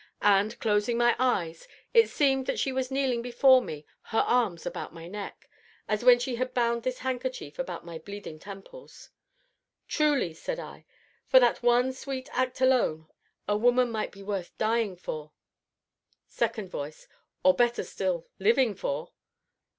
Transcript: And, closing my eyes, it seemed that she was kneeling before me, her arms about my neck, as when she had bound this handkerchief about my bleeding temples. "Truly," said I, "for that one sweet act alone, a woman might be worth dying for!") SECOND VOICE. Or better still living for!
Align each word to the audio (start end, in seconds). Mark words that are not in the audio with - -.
And, 0.23 0.57
closing 0.59 0.97
my 0.97 1.15
eyes, 1.19 1.67
it 1.93 2.09
seemed 2.09 2.47
that 2.47 2.57
she 2.57 2.71
was 2.71 2.89
kneeling 2.89 3.21
before 3.21 3.61
me, 3.61 3.85
her 4.05 4.21
arms 4.21 4.65
about 4.65 4.95
my 4.95 5.07
neck, 5.07 5.47
as 5.87 6.03
when 6.03 6.17
she 6.17 6.37
had 6.37 6.55
bound 6.55 6.81
this 6.81 6.97
handkerchief 6.97 7.59
about 7.59 7.85
my 7.85 7.99
bleeding 7.99 8.39
temples. 8.39 9.11
"Truly," 9.87 10.33
said 10.33 10.59
I, 10.59 10.85
"for 11.27 11.39
that 11.39 11.61
one 11.61 11.93
sweet 11.93 12.29
act 12.33 12.61
alone, 12.61 13.09
a 13.47 13.55
woman 13.55 13.91
might 13.91 14.11
be 14.11 14.23
worth 14.23 14.57
dying 14.57 14.95
for!") 14.95 15.33
SECOND 16.27 16.71
VOICE. 16.71 17.07
Or 17.43 17.53
better 17.53 17.83
still 17.83 18.25
living 18.39 18.73
for! 18.73 19.11